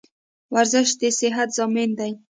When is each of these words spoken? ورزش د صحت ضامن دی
ورزش 0.53 0.89
د 0.99 1.01
صحت 1.19 1.49
ضامن 1.57 1.89
دی 1.99 2.11